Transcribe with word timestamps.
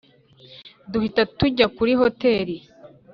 duhita 0.91 1.23
tujya 1.37 1.65
kuri 1.75 1.91
hoteli. 2.01 2.57